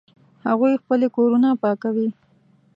هغوی 0.47 0.81
خپلې 0.83 1.07
کورونه 1.15 1.49
پاکوي 1.63 2.07